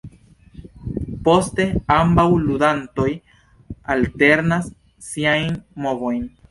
[1.27, 1.65] Poste
[1.97, 3.07] ambaŭ ludantoj
[3.97, 4.75] alternas
[5.13, 6.31] siajn movojn.